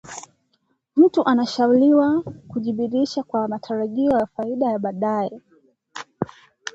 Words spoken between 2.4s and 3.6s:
kujibidiisha kwa